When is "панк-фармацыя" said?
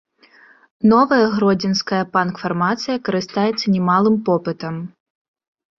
2.15-2.97